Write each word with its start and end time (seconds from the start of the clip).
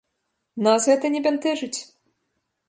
Нас 0.67 0.87
гэта 0.91 1.05
не 1.17 1.21
бянтэжыць! 1.27 1.79